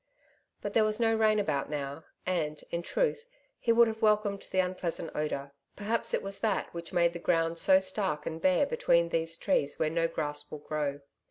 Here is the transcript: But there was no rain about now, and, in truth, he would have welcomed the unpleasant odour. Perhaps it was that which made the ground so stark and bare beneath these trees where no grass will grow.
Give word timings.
But 0.63 0.73
there 0.73 0.83
was 0.83 0.99
no 0.99 1.13
rain 1.15 1.37
about 1.37 1.69
now, 1.69 2.05
and, 2.25 2.59
in 2.71 2.81
truth, 2.81 3.23
he 3.59 3.71
would 3.71 3.87
have 3.87 4.01
welcomed 4.01 4.41
the 4.49 4.57
unpleasant 4.59 5.15
odour. 5.15 5.53
Perhaps 5.75 6.15
it 6.15 6.23
was 6.23 6.39
that 6.39 6.73
which 6.73 6.91
made 6.91 7.13
the 7.13 7.19
ground 7.19 7.59
so 7.59 7.79
stark 7.79 8.25
and 8.25 8.41
bare 8.41 8.65
beneath 8.65 9.11
these 9.11 9.37
trees 9.37 9.77
where 9.77 9.91
no 9.91 10.07
grass 10.07 10.49
will 10.49 10.57
grow. 10.57 11.01